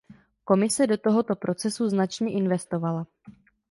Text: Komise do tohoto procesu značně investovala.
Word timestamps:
Komise 0.43 0.87
do 0.87 0.97
tohoto 0.97 1.35
procesu 1.35 1.89
značně 1.89 2.31
investovala. 2.33 3.05